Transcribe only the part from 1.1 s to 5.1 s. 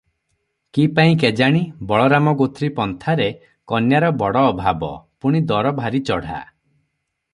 କେଜାଣି, ବଳରାମଗୋତ୍ରୀ ପନ୍ଥାରେ କନ୍ୟାର ବଡ଼ ଅଭାବ,